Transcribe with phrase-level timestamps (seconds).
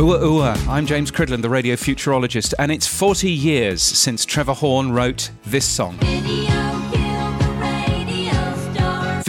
[0.00, 4.92] Ooh, ooh, I'm James Cridland, the radio futurologist, and it's 40 years since Trevor Horn
[4.92, 5.98] wrote this song.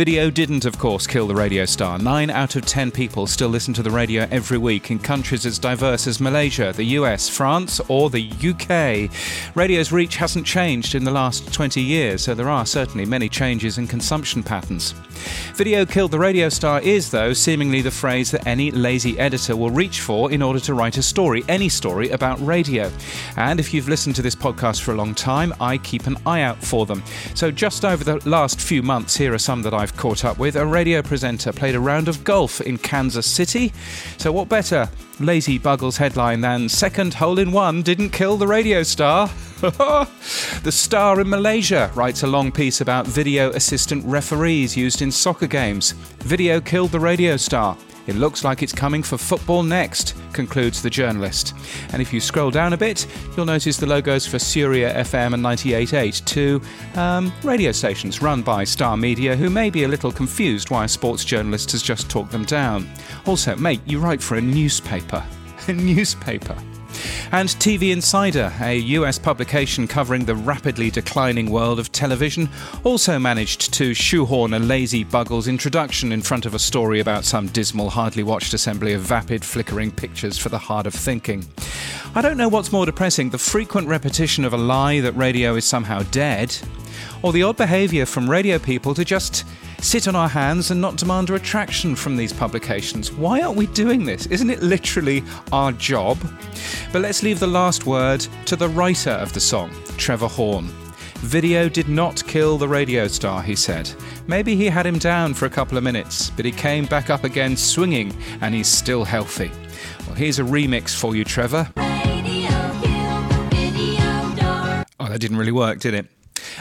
[0.02, 2.00] Video didn't, of course, kill the radio star.
[2.00, 5.60] Nine out of ten people still listen to the radio every week in countries as
[5.60, 9.12] diverse as Malaysia, the US, France, or the UK.
[9.56, 13.78] Radio's reach hasn't changed in the last 20 years, so there are certainly many changes
[13.78, 14.96] in consumption patterns.
[15.54, 19.70] Video killed the radio star is, though, seemingly the phrase that any lazy editor will
[19.70, 22.92] reach for in order to write a story, any story about radio.
[23.38, 26.42] And if you've listened to this podcast for a long time, I keep an eye
[26.42, 27.04] out for them.
[27.36, 30.40] So just over the last few months, here are some that I've I've caught up
[30.40, 30.56] with.
[30.56, 33.74] A radio presenter played a round of golf in Kansas City.
[34.18, 38.84] So, what better lazy Buggles headline than Second Hole in One Didn't Kill the Radio
[38.84, 39.30] Star?
[39.62, 45.48] the Star in Malaysia writes a long piece about video assistant referees used in soccer
[45.48, 45.92] games.
[46.20, 47.76] Video killed the radio star.
[48.12, 51.56] It looks like it's coming for football next, concludes the journalist.
[51.94, 53.08] And if you scroll down a bit,
[53.38, 56.62] you'll notice the logos for Suria FM and 98.8, two
[57.00, 60.90] um, radio stations run by Star Media, who may be a little confused why a
[60.90, 62.86] sports journalist has just talked them down.
[63.26, 65.24] Also, mate, you write for a newspaper.
[65.68, 66.58] A newspaper.
[67.34, 72.50] And TV Insider, a US publication covering the rapidly declining world of television,
[72.84, 77.48] also managed to shoehorn a lazy Buggles introduction in front of a story about some
[77.48, 81.46] dismal, hardly watched assembly of vapid, flickering pictures for the hard of thinking.
[82.16, 85.64] I don't know what's more depressing the frequent repetition of a lie that radio is
[85.64, 86.54] somehow dead,
[87.22, 89.46] or the odd behaviour from radio people to just
[89.80, 93.12] sit on our hands and not demand a retraction from these publications.
[93.12, 94.28] Why aren't we doing this?
[94.28, 96.18] Isn't it literally our job?
[96.92, 100.70] But let's leave the last word to the writer of the song, Trevor Horn.
[101.22, 103.92] Video did not kill the radio star, he said.
[104.26, 107.24] Maybe he had him down for a couple of minutes, but he came back up
[107.24, 109.52] again swinging and he's still healthy.
[110.08, 111.72] Well, here's a remix for you, Trevor.
[115.00, 116.08] Oh, that didn't really work, did it?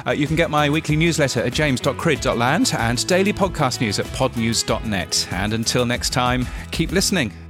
[0.06, 5.28] Uh, you can get my weekly newsletter at james.crid.land and daily podcast news at podnews.net.
[5.31, 7.50] And until next time, keep listening.